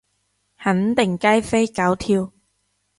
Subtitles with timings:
[0.57, 2.31] 肯定雞飛狗跳